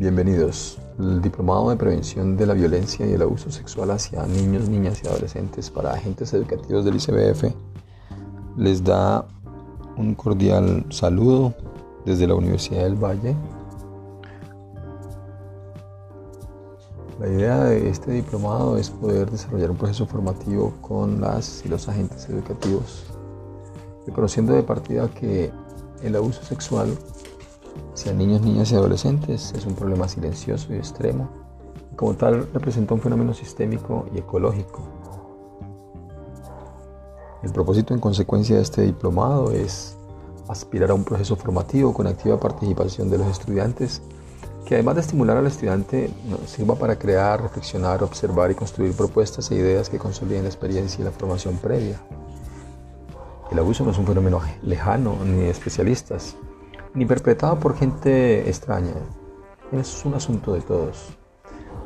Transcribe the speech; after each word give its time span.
Bienvenidos. 0.00 0.78
El 0.98 1.20
Diplomado 1.20 1.68
de 1.68 1.76
Prevención 1.76 2.34
de 2.34 2.46
la 2.46 2.54
Violencia 2.54 3.06
y 3.06 3.12
el 3.12 3.20
Abuso 3.20 3.50
Sexual 3.50 3.90
hacia 3.90 4.24
Niños, 4.24 4.66
Niñas 4.66 5.02
y 5.04 5.06
Adolescentes 5.06 5.68
para 5.68 5.92
Agentes 5.92 6.32
Educativos 6.32 6.86
del 6.86 6.96
ICBF 6.96 7.54
les 8.56 8.82
da 8.82 9.26
un 9.98 10.14
cordial 10.14 10.86
saludo 10.88 11.52
desde 12.06 12.26
la 12.26 12.34
Universidad 12.34 12.84
del 12.84 12.94
Valle. 12.94 13.36
La 17.20 17.28
idea 17.28 17.64
de 17.64 17.90
este 17.90 18.12
diplomado 18.12 18.78
es 18.78 18.88
poder 18.88 19.30
desarrollar 19.30 19.70
un 19.70 19.76
proceso 19.76 20.06
formativo 20.06 20.72
con 20.80 21.20
las 21.20 21.62
y 21.66 21.68
los 21.68 21.86
agentes 21.90 22.26
educativos, 22.30 23.04
reconociendo 24.06 24.54
de 24.54 24.62
partida 24.62 25.10
que 25.10 25.52
el 26.02 26.16
abuso 26.16 26.42
sexual 26.42 26.88
hacia 27.94 28.12
niños, 28.12 28.42
niñas 28.42 28.72
y 28.72 28.74
adolescentes 28.74 29.52
es 29.56 29.66
un 29.66 29.74
problema 29.74 30.08
silencioso 30.08 30.72
y 30.72 30.76
extremo, 30.76 31.28
y 31.92 31.96
como 31.96 32.14
tal 32.14 32.48
representa 32.52 32.94
un 32.94 33.00
fenómeno 33.00 33.34
sistémico 33.34 34.06
y 34.14 34.18
ecológico. 34.18 34.82
El 37.42 37.52
propósito 37.52 37.94
en 37.94 38.00
consecuencia 38.00 38.56
de 38.56 38.62
este 38.62 38.82
diplomado 38.82 39.50
es 39.52 39.96
aspirar 40.48 40.90
a 40.90 40.94
un 40.94 41.04
proceso 41.04 41.36
formativo 41.36 41.94
con 41.94 42.06
activa 42.06 42.38
participación 42.38 43.08
de 43.08 43.18
los 43.18 43.28
estudiantes 43.28 44.02
que 44.66 44.74
además 44.74 44.96
de 44.96 45.00
estimular 45.00 45.36
al 45.36 45.46
estudiante 45.46 46.10
sirva 46.46 46.74
para 46.74 46.96
crear, 46.96 47.42
reflexionar, 47.42 48.04
observar 48.04 48.50
y 48.50 48.54
construir 48.54 48.92
propuestas 48.92 49.50
e 49.50 49.56
ideas 49.56 49.88
que 49.88 49.98
consoliden 49.98 50.42
la 50.42 50.48
experiencia 50.48 51.02
y 51.02 51.04
la 51.04 51.10
formación 51.10 51.56
previa. 51.56 52.00
El 53.50 53.58
abuso 53.58 53.84
no 53.84 53.90
es 53.90 53.98
un 53.98 54.06
fenómeno 54.06 54.40
lejano 54.62 55.16
ni 55.24 55.38
de 55.38 55.50
especialistas, 55.50 56.36
ni 56.94 57.06
perpetrado 57.06 57.58
por 57.58 57.76
gente 57.76 58.48
extraña. 58.48 58.94
Es 59.72 60.04
un 60.04 60.14
asunto 60.14 60.52
de 60.54 60.60
todos. 60.60 61.16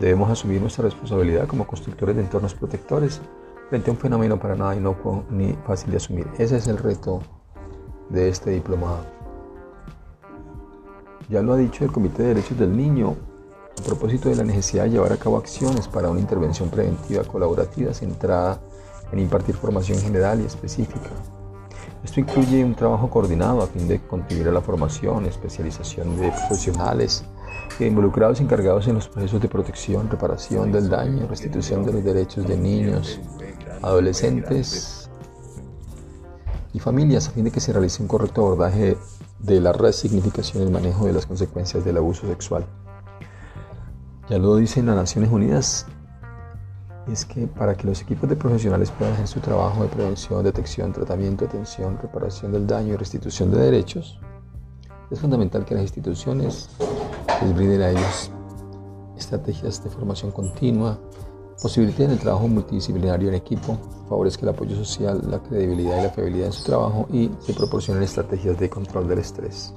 Debemos 0.00 0.30
asumir 0.30 0.60
nuestra 0.60 0.84
responsabilidad 0.84 1.46
como 1.46 1.66
constructores 1.66 2.16
de 2.16 2.22
entornos 2.22 2.54
protectores 2.54 3.20
frente 3.68 3.90
a 3.90 3.92
un 3.92 3.98
fenómeno 3.98 4.38
para 4.38 4.54
nada 4.54 4.76
inocuo 4.76 5.24
ni 5.30 5.52
fácil 5.66 5.90
de 5.90 5.96
asumir. 5.96 6.26
Ese 6.38 6.56
es 6.56 6.66
el 6.68 6.78
reto 6.78 7.20
de 8.08 8.28
este 8.28 8.50
diplomado. 8.50 9.04
Ya 11.28 11.40
lo 11.42 11.52
ha 11.52 11.56
dicho 11.56 11.84
el 11.84 11.92
Comité 11.92 12.22
de 12.22 12.28
Derechos 12.28 12.58
del 12.58 12.76
Niño 12.76 13.16
a 13.78 13.82
propósito 13.84 14.28
de 14.28 14.36
la 14.36 14.44
necesidad 14.44 14.84
de 14.84 14.90
llevar 14.90 15.12
a 15.12 15.16
cabo 15.16 15.38
acciones 15.38 15.88
para 15.88 16.10
una 16.10 16.20
intervención 16.20 16.68
preventiva 16.68 17.24
colaborativa 17.24 17.94
centrada 17.94 18.60
en 19.10 19.18
impartir 19.18 19.54
formación 19.54 19.98
general 19.98 20.40
y 20.40 20.44
específica 20.44 21.10
esto 22.04 22.20
incluye 22.20 22.64
un 22.64 22.74
trabajo 22.74 23.08
coordinado 23.08 23.62
a 23.62 23.66
fin 23.66 23.86
de 23.86 24.00
contribuir 24.00 24.48
a 24.48 24.52
la 24.52 24.60
formación, 24.60 25.26
especialización 25.26 26.16
de 26.18 26.30
profesionales 26.30 27.24
involucrados 27.80 28.40
encargados 28.40 28.86
en 28.88 28.94
los 28.94 29.08
procesos 29.08 29.40
de 29.40 29.48
protección, 29.48 30.10
reparación 30.10 30.72
del 30.72 30.88
daño, 30.88 31.26
restitución 31.26 31.84
de 31.84 31.92
los 31.92 32.04
derechos 32.04 32.46
de 32.46 32.56
niños, 32.56 33.20
adolescentes 33.82 35.10
y 36.72 36.78
familias 36.78 37.28
a 37.28 37.32
fin 37.32 37.44
de 37.44 37.50
que 37.50 37.60
se 37.60 37.72
realice 37.72 38.02
un 38.02 38.08
correcto 38.08 38.42
abordaje 38.42 38.96
de 39.38 39.60
la 39.60 39.72
resignificación 39.72 40.62
y 40.62 40.66
el 40.66 40.72
manejo 40.72 41.06
de 41.06 41.12
las 41.12 41.26
consecuencias 41.26 41.84
del 41.84 41.96
abuso 41.96 42.26
sexual. 42.26 42.66
Ya 44.28 44.38
lo 44.38 44.56
dicen 44.56 44.86
las 44.86 44.96
Naciones 44.96 45.30
Unidas, 45.30 45.86
es 47.08 47.24
que 47.24 47.46
para 47.46 47.74
que 47.74 47.86
los 47.86 48.00
equipos 48.00 48.28
de 48.28 48.36
profesionales 48.36 48.90
puedan 48.90 49.14
hacer 49.14 49.28
su 49.28 49.40
trabajo 49.40 49.82
de 49.82 49.88
prevención, 49.88 50.44
detección, 50.44 50.92
tratamiento, 50.92 51.44
atención, 51.44 51.98
reparación 52.00 52.52
del 52.52 52.66
daño 52.66 52.94
y 52.94 52.96
restitución 52.96 53.50
de 53.50 53.58
derechos, 53.58 54.18
es 55.10 55.20
fundamental 55.20 55.64
que 55.64 55.74
las 55.74 55.82
instituciones 55.82 56.70
les 57.42 57.54
brinden 57.54 57.82
a 57.82 57.90
ellos 57.90 58.30
estrategias 59.16 59.82
de 59.82 59.90
formación 59.90 60.30
continua, 60.30 60.98
posibiliten 61.60 62.10
el 62.10 62.18
trabajo 62.18 62.48
multidisciplinario 62.48 63.28
en 63.28 63.34
equipo, 63.34 63.78
favorezca 64.08 64.42
el 64.42 64.50
apoyo 64.50 64.76
social, 64.76 65.20
la 65.28 65.38
credibilidad 65.40 66.00
y 66.00 66.02
la 66.02 66.10
fiabilidad 66.10 66.46
en 66.46 66.52
su 66.52 66.64
trabajo 66.64 67.06
y 67.12 67.30
se 67.40 67.52
proporcionen 67.52 68.02
estrategias 68.02 68.58
de 68.58 68.70
control 68.70 69.08
del 69.08 69.18
estrés. 69.18 69.74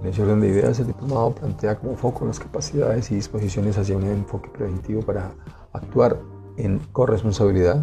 En 0.00 0.08
ese 0.08 0.22
orden 0.22 0.40
de 0.40 0.48
ideas, 0.48 0.78
el 0.78 0.86
diplomado 0.86 1.34
plantea 1.34 1.76
como 1.76 1.96
foco 1.96 2.24
las 2.24 2.38
capacidades 2.38 3.10
y 3.10 3.16
disposiciones 3.16 3.76
hacia 3.78 3.96
un 3.96 4.04
enfoque 4.04 4.48
preventivo 4.48 5.02
para 5.02 5.32
actuar 5.72 6.20
en 6.56 6.78
corresponsabilidad. 6.92 7.82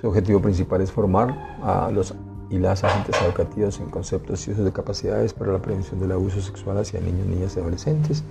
Su 0.00 0.08
objetivo 0.08 0.40
principal 0.40 0.80
es 0.80 0.92
formar 0.92 1.58
a 1.62 1.90
los 1.90 2.14
y 2.48 2.58
las 2.58 2.84
agentes 2.84 3.20
educativos 3.22 3.80
en 3.80 3.90
conceptos 3.90 4.46
y 4.46 4.52
usos 4.52 4.64
de 4.64 4.72
capacidades 4.72 5.32
para 5.32 5.52
la 5.52 5.60
prevención 5.60 5.98
del 5.98 6.12
abuso 6.12 6.40
sexual 6.40 6.78
hacia 6.78 7.00
niños, 7.00 7.26
niñas 7.26 7.56
y 7.56 7.60
adolescentes, 7.60 8.22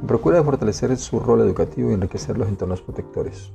y 0.00 0.06
procura 0.06 0.42
fortalecer 0.42 0.96
su 0.96 1.18
rol 1.18 1.40
educativo 1.40 1.90
y 1.90 1.94
enriquecer 1.94 2.38
los 2.38 2.48
entornos 2.48 2.80
protectores. 2.80 3.50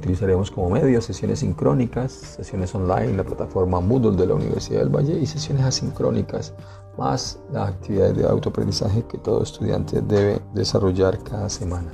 Utilizaremos 0.00 0.50
como 0.50 0.70
medio 0.70 1.02
sesiones 1.02 1.40
sincrónicas, 1.40 2.10
sesiones 2.10 2.74
online 2.74 3.10
en 3.10 3.18
la 3.18 3.22
plataforma 3.22 3.82
Moodle 3.82 4.16
de 4.16 4.26
la 4.26 4.34
Universidad 4.34 4.80
del 4.80 4.88
Valle 4.88 5.20
y 5.20 5.26
sesiones 5.26 5.62
asincrónicas, 5.62 6.54
más 6.96 7.38
las 7.52 7.68
actividades 7.68 8.16
de 8.16 8.24
autoaprendizaje 8.26 9.04
que 9.04 9.18
todo 9.18 9.42
estudiante 9.42 10.00
debe 10.00 10.40
desarrollar 10.54 11.22
cada 11.22 11.50
semana. 11.50 11.92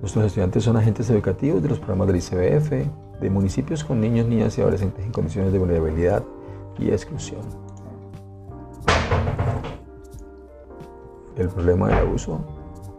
Nuestros 0.00 0.24
estudiantes 0.24 0.64
son 0.64 0.78
agentes 0.78 1.10
educativos 1.10 1.62
de 1.62 1.68
los 1.68 1.78
programas 1.78 2.06
del 2.06 2.16
ICBF, 2.16 3.20
de 3.20 3.30
municipios 3.30 3.84
con 3.84 4.00
niños, 4.00 4.26
niñas 4.26 4.56
y 4.56 4.62
adolescentes 4.62 5.04
en 5.04 5.12
condiciones 5.12 5.52
de 5.52 5.58
vulnerabilidad 5.58 6.24
y 6.78 6.88
exclusión. 6.88 7.42
El 11.36 11.48
problema 11.50 11.88
del 11.88 11.98
abuso, 11.98 12.40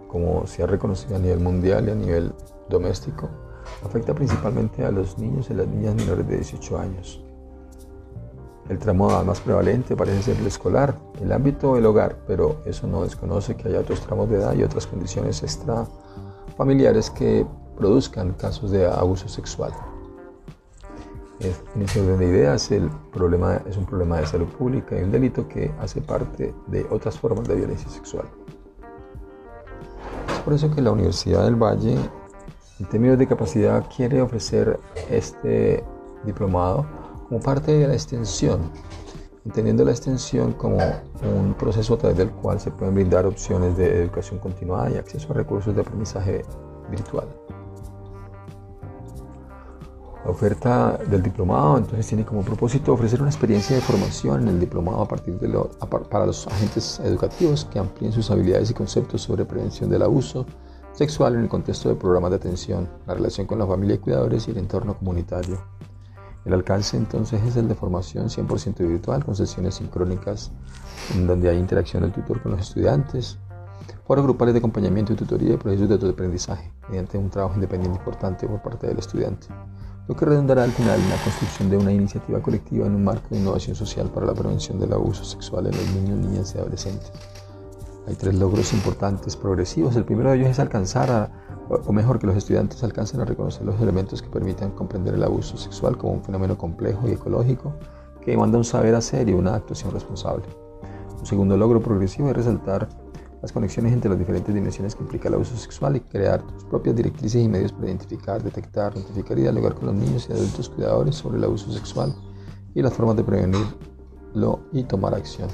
como 0.08 0.46
se 0.46 0.62
ha 0.62 0.68
reconocido 0.68 1.16
a 1.16 1.20
nivel 1.20 1.40
mundial 1.40 1.88
y 1.88 1.92
a 1.92 1.96
nivel 1.96 2.34
doméstico, 2.70 3.30
afecta 3.85 4.13
principalmente 4.13 4.85
a 4.85 4.91
los 4.91 5.18
niños 5.18 5.50
y 5.50 5.53
las 5.53 5.68
niñas 5.68 5.96
menores 5.96 6.28
de 6.28 6.35
18 6.35 6.80
años. 6.80 7.22
El 8.69 8.78
tramo 8.78 9.09
más 9.24 9.40
prevalente 9.40 9.96
parece 9.96 10.22
ser 10.22 10.38
el 10.38 10.46
escolar, 10.46 10.96
el 11.22 11.31
ámbito 11.31 11.74
del 11.74 11.88
hogar, 11.88 12.18
pero 12.28 12.62
eso 12.66 12.85
no 12.85 13.03
desconoce 13.03 13.56
que 13.56 13.68
haya 13.68 13.80
otros 13.80 14.02
tramos 14.02 14.30
de 14.30 14.38
edad 14.38 14.53
y 14.53 14.63
otras 14.63 14.85
condiciones 14.85 15.41
extrafamiliares 15.41 17.09
que 17.09 17.47
produzcan 17.75 18.34
casos 18.34 18.69
de 18.69 18.85
abuso 18.85 19.28
sexual. 19.28 19.72
En 21.40 21.81
ese 21.81 22.01
orden 22.01 22.19
de 22.19 22.25
ideas, 22.25 22.69
el 22.69 22.90
problema 23.13 23.62
es 23.68 23.78
un 23.78 23.86
problema 23.86 24.18
de 24.18 24.28
salud 24.28 24.47
pública 24.47 25.00
y 25.00 25.03
un 25.03 25.12
delito 25.12 25.47
que 25.47 25.72
hace 25.80 26.01
parte 26.01 26.53
de 26.68 26.86
otras 26.91 27.18
formas 27.18 27.47
de 27.47 27.56
violencia 27.56 27.90
sexual. 27.90 28.25
Es 30.31 30.40
por 30.41 30.53
eso 30.53 30.69
que 30.69 30.81
la 30.81 30.91
Universidad 30.91 31.46
del 31.46 31.56
Valle 31.56 31.97
en 32.80 32.86
términos 32.86 33.18
de 33.18 33.28
capacidad 33.28 33.86
quiere 33.94 34.22
ofrecer 34.22 34.80
este 35.10 35.84
diplomado 36.24 36.86
como 37.28 37.42
parte 37.42 37.74
de 37.74 37.88
la 37.88 37.94
extensión, 37.94 38.72
entendiendo 39.46 39.84
la 39.84 39.92
extensión 39.92 40.54
como 40.54 40.78
un 40.78 41.54
proceso 41.56 41.96
a 41.96 41.98
través 41.98 42.18
del 42.18 42.32
cual 42.32 42.60
se 42.60 42.72
pueden 42.72 42.96
brindar 42.96 43.26
opciones 43.26 43.78
de 43.78 44.04
educación 44.04 44.40
continuada 44.40 44.90
y 44.92 44.96
acceso 44.96 45.32
a 45.32 45.36
recursos 45.36 45.76
de 45.76 45.82
aprendizaje 45.82 46.46
virtual. 46.90 47.28
La 50.24 50.32
oferta 50.32 51.00
del 51.10 51.24
diplomado 51.24 51.78
entonces 51.78 52.08
tiene 52.08 52.26
como 52.26 52.42
propósito 52.44 52.94
ofrecer 52.94 53.22
una 53.22 53.30
experiencia 53.30 53.76
de 53.76 53.82
formación 53.82 54.44
en 54.44 54.48
el 54.50 54.60
diplomado 54.60 55.02
a 55.02 55.08
partir 55.08 55.40
de 55.40 55.48
lo, 55.48 55.70
para 56.10 56.26
los 56.26 56.48
agentes 56.48 57.00
educativos 57.04 57.66
que 57.66 57.80
amplíen 57.80 58.12
sus 58.12 58.30
habilidades 58.30 58.70
y 58.70 58.74
conceptos 58.74 59.22
sobre 59.22 59.46
prevención 59.46 59.90
del 59.90 60.04
abuso, 60.04 60.46
sexual 61.00 61.36
en 61.36 61.44
el 61.44 61.48
contexto 61.48 61.88
de 61.88 61.96
programas 61.96 62.32
de 62.32 62.36
atención, 62.36 62.90
la 63.07 63.13
relación 63.13 63.48
con 63.48 63.57
la 63.57 63.66
familia 63.66 63.96
y 63.96 64.00
cuidadores 64.00 64.46
y 64.46 64.51
el 64.51 64.57
entorno 64.57 64.98
comunitario. 64.98 65.57
El 66.44 66.54
alcance 66.54 66.98
entonces 66.98 67.42
es 67.42 67.56
el 67.56 67.69
de 67.69 67.75
formación 67.75 68.28
100% 68.28 68.86
virtual 68.86 69.24
con 69.24 69.34
sesiones 69.34 69.75
sincrónicas 69.75 70.51
en 71.16 71.25
donde 71.25 71.50
hay 71.50 71.57
interacción 71.57 72.04
del 72.04 72.12
tutor 72.12 72.42
con 72.42 72.51
los 72.51 72.60
estudiantes, 72.60 73.40
foros 74.06 74.25
grupales 74.25 74.54
de 74.54 74.57
acompañamiento 74.57 75.13
y 75.13 75.16
tutoría 75.16 75.54
y 75.54 75.57
procesos 75.57 75.88
de 75.88 76.10
aprendizaje 76.10 76.69
mediante 76.90 77.18
un 77.18 77.30
trabajo 77.30 77.56
independiente 77.56 77.98
importante 77.98 78.46
por 78.46 78.62
parte 78.62 78.88
del 78.88 79.00
estudiante, 79.00 79.48
lo 80.06 80.18
que 80.18 80.25
redundará 80.25 80.66
al 80.66 80.72
final 80.72 81.00
en 81.00 81.10
la 81.12 81.24
construcción 81.24 81.69
de 81.69 81.78
una 81.78 81.94
iniciativa 81.94 82.42
colectiva 82.42 82.88
en 82.88 82.96
un 82.96 83.06
marco 83.06 83.30
de 83.30 83.38
innovación 83.38 83.74
social 83.74 84.10
para 84.10 84.25
la 84.25 84.34
prevención 84.34 84.78
del 84.78 84.92
abuso 84.92 85.24
sexual 85.24 85.68
en 85.68 85.78
los 85.78 85.92
niños, 85.92 86.19
niñas 86.19 86.54
y 86.56 86.57
adolescentes. 86.57 87.13
Hay 88.10 88.16
tres 88.16 88.34
logros 88.34 88.74
importantes 88.74 89.36
progresivos. 89.36 89.96
El 89.96 90.04
primero 90.04 90.32
de 90.32 90.38
ellos 90.38 90.50
es 90.50 90.58
alcanzar, 90.58 91.32
o 91.70 91.94
mejor, 91.94 92.18
que 92.18 92.26
los 92.26 92.36
estudiantes 92.36 92.84
alcancen 92.84 93.22
a 93.22 93.26
reconocer 93.26 93.64
los 93.64 93.80
elementos 93.80 94.24
que 94.24 94.30
permitan 94.30 94.72
comprender 94.72 95.14
el 95.14 95.24
abuso 95.24 95.58
sexual 95.58 95.96
como 95.96 96.14
un 96.14 96.24
fenómeno 96.24 96.58
complejo 96.58 97.08
y 97.08 97.12
ecológico 97.12 97.76
que 98.20 98.32
demanda 98.32 98.58
un 98.58 98.64
saber 98.64 98.96
hacer 98.96 99.30
y 99.30 99.34
una 99.34 99.54
actuación 99.54 99.92
responsable. 99.92 100.46
Un 101.20 101.26
segundo 101.28 101.56
logro 101.56 101.84
progresivo 101.84 102.30
es 102.30 102.36
resaltar 102.36 102.90
las 103.44 103.52
conexiones 103.52 103.94
entre 103.94 104.10
las 104.10 104.18
diferentes 104.18 104.56
dimensiones 104.56 104.96
que 104.96 105.04
implica 105.04 105.28
el 105.28 105.36
abuso 105.36 105.56
sexual 105.56 105.96
y 105.96 106.00
crear 106.00 106.42
tus 106.42 106.64
propias 106.64 106.96
directrices 106.96 107.44
y 107.44 107.48
medios 107.48 107.72
para 107.72 107.90
identificar, 107.90 108.42
detectar, 108.42 108.96
notificar 108.96 109.38
y 109.38 109.44
dialogar 109.44 109.76
con 109.76 109.86
los 109.86 109.96
niños 109.96 110.28
y 110.28 110.34
adultos 110.34 110.68
cuidadores 110.68 111.14
sobre 111.14 111.38
el 111.38 111.44
abuso 111.44 111.72
sexual 111.72 112.16
y 112.74 112.82
las 112.82 112.92
formas 112.92 113.18
de 113.18 113.24
prevenir 113.24 113.68
vivirlo 114.34 114.62
y 114.74 114.84
tomar 114.84 115.14
acción. 115.14 115.50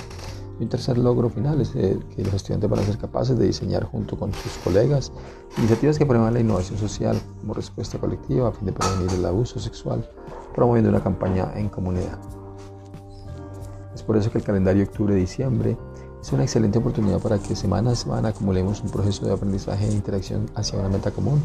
Y 0.60 0.64
un 0.64 0.70
tercer 0.70 0.98
logro 0.98 1.30
final 1.30 1.60
es 1.60 1.70
que 1.70 2.00
los 2.18 2.34
estudiantes 2.34 2.70
van 2.70 2.80
a 2.80 2.84
ser 2.84 2.98
capaces 2.98 3.38
de 3.38 3.46
diseñar 3.46 3.84
junto 3.84 4.18
con 4.18 4.34
sus 4.34 4.54
colegas 4.64 5.12
iniciativas 5.58 5.98
que 5.98 6.06
promuevan 6.06 6.34
la 6.34 6.40
innovación 6.40 6.80
social 6.80 7.20
como 7.42 7.54
respuesta 7.54 7.98
colectiva 7.98 8.50
a 8.50 8.52
fin 8.52 8.68
de 8.68 8.74
prevenir 8.74 9.12
el 9.12 9.26
abuso 9.26 9.60
sexual, 9.60 10.08
promoviendo 10.54 10.90
una 10.90 11.04
campaña 11.04 11.52
en 11.56 11.68
comunidad. 11.68 12.18
Es 13.94 14.04
por 14.04 14.18
eso 14.18 14.32
que 14.32 14.38
el 14.38 14.44
calendario 14.44 14.84
octubre-diciembre 14.84 15.78
es 16.22 16.32
una 16.32 16.44
excelente 16.44 16.80
oportunidad 16.80 17.20
para 17.20 17.38
que 17.38 17.56
semana 17.56 17.92
a 17.92 17.96
semana 17.96 18.30
acumulemos 18.30 18.82
un 18.82 18.90
proceso 18.90 19.26
de 19.26 19.34
aprendizaje 19.34 19.88
e 19.88 19.92
interacción 19.92 20.50
hacia 20.56 20.80
una 20.80 20.90
meta 20.90 21.12
común 21.12 21.42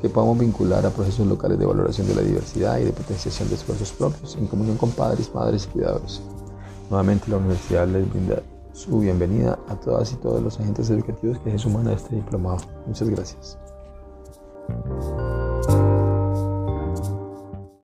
que 0.00 0.08
podamos 0.08 0.38
vincular 0.38 0.84
a 0.86 0.90
procesos 0.90 1.26
locales 1.26 1.58
de 1.58 1.66
valoración 1.66 2.08
de 2.08 2.14
la 2.14 2.22
diversidad 2.22 2.78
y 2.78 2.84
de 2.84 2.92
potenciación 2.92 3.48
de 3.48 3.56
esfuerzos 3.56 3.92
propios 3.92 4.36
en 4.36 4.46
comunión 4.46 4.76
con 4.76 4.90
padres, 4.90 5.32
madres 5.34 5.66
y 5.66 5.68
cuidadores. 5.68 6.22
Nuevamente 6.92 7.30
la 7.30 7.38
universidad 7.38 7.88
les 7.88 8.06
brinda 8.06 8.42
su 8.74 8.98
bienvenida 8.98 9.58
a 9.68 9.76
todas 9.76 10.12
y 10.12 10.16
todos 10.16 10.42
los 10.42 10.60
agentes 10.60 10.90
educativos 10.90 11.38
que 11.38 11.50
se 11.52 11.58
suman 11.58 11.88
a 11.88 11.94
este 11.94 12.16
diplomado. 12.16 12.58
Muchas 12.86 13.08
gracias. 13.08 13.61